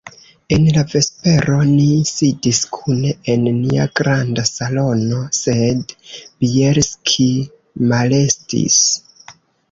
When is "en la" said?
0.55-0.83